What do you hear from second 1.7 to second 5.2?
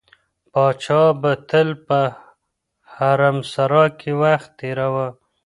په حرمسرا کې وخت تېراوه.